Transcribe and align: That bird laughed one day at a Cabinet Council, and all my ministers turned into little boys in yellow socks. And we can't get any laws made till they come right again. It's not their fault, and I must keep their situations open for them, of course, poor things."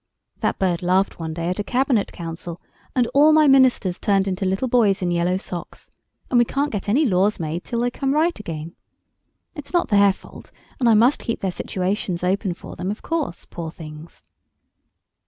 That 0.39 0.57
bird 0.57 0.81
laughed 0.81 1.19
one 1.19 1.31
day 1.35 1.49
at 1.49 1.59
a 1.59 1.63
Cabinet 1.63 2.11
Council, 2.11 2.59
and 2.95 3.05
all 3.13 3.31
my 3.31 3.47
ministers 3.47 3.99
turned 3.99 4.27
into 4.27 4.45
little 4.45 4.67
boys 4.67 5.03
in 5.03 5.11
yellow 5.11 5.37
socks. 5.37 5.91
And 6.31 6.39
we 6.39 6.43
can't 6.45 6.71
get 6.71 6.89
any 6.89 7.05
laws 7.05 7.39
made 7.39 7.63
till 7.63 7.81
they 7.81 7.91
come 7.91 8.15
right 8.15 8.39
again. 8.39 8.75
It's 9.53 9.73
not 9.73 9.89
their 9.89 10.11
fault, 10.11 10.49
and 10.79 10.89
I 10.89 10.95
must 10.95 11.19
keep 11.19 11.41
their 11.41 11.51
situations 11.51 12.23
open 12.23 12.55
for 12.55 12.75
them, 12.75 12.89
of 12.89 13.03
course, 13.03 13.45
poor 13.45 13.69
things." 13.69 14.23